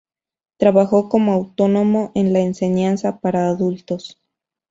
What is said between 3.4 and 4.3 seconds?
adultos.